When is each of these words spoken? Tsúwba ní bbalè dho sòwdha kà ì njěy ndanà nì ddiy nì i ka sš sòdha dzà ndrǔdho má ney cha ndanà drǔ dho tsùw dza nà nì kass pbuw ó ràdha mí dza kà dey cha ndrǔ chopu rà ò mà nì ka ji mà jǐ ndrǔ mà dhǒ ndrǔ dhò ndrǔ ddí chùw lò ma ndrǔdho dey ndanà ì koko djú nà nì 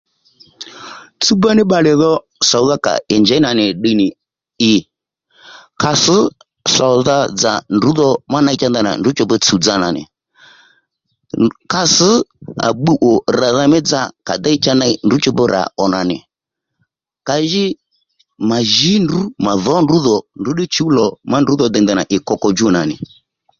Tsúwba 1.21 1.49
ní 1.55 1.63
bbalè 1.65 1.91
dho 2.01 2.11
sòwdha 2.49 2.75
kà 2.85 2.91
ì 3.13 3.15
njěy 3.21 3.39
ndanà 3.41 3.57
nì 3.59 3.65
ddiy 3.77 3.95
nì 4.01 4.07
i 4.71 4.73
ka 5.81 5.91
sš 6.03 6.17
sòdha 6.75 7.17
dzà 7.39 7.53
ndrǔdho 7.75 8.07
má 8.31 8.37
ney 8.45 8.57
cha 8.61 8.67
ndanà 8.69 8.91
drǔ 9.01 9.09
dho 9.29 9.35
tsùw 9.43 9.59
dza 9.63 9.73
nà 9.81 9.89
nì 9.95 10.03
kass 11.71 11.95
pbuw 12.77 12.97
ó 13.11 13.13
ràdha 13.39 13.63
mí 13.71 13.79
dza 13.87 14.01
kà 14.27 14.33
dey 14.43 14.57
cha 14.63 14.73
ndrǔ 15.05 15.15
chopu 15.23 15.43
rà 15.53 15.61
ò 15.81 15.83
mà 15.93 16.01
nì 16.09 16.17
ka 17.27 17.35
ji 17.51 17.65
mà 18.49 18.57
jǐ 18.73 18.93
ndrǔ 19.03 19.19
mà 19.45 19.51
dhǒ 19.63 19.73
ndrǔ 19.83 19.97
dhò 20.05 20.17
ndrǔ 20.39 20.51
ddí 20.55 20.65
chùw 20.75 20.89
lò 20.97 21.05
ma 21.31 21.37
ndrǔdho 21.41 21.65
dey 21.73 21.83
ndanà 21.83 22.03
ì 22.15 22.17
koko 22.27 22.47
djú 22.53 22.67
nà 22.75 22.81
nì 22.89 22.95